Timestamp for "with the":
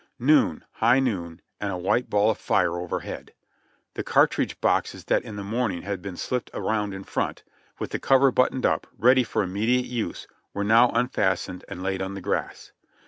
7.77-7.99